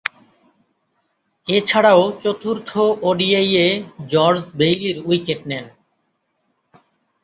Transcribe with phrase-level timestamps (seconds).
[1.47, 2.69] এছাড়াও চতুর্থ
[3.03, 3.65] ওডিআইয়ে
[4.11, 5.65] George বেইলি’র wicket নেন।